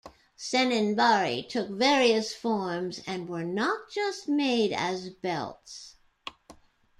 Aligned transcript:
Senninbari 0.35 1.47
took 1.47 1.69
various 1.69 2.33
forms 2.33 3.03
and 3.05 3.29
were 3.29 3.43
not 3.43 3.91
just 3.91 4.27
made 4.27 4.73
as 4.73 5.11
belts. 5.11 5.97